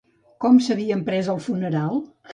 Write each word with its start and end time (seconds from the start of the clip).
Com 0.45 0.57
s'havien 0.67 1.05
pres 1.11 1.31
el 1.35 1.39
funeral? 1.49 2.05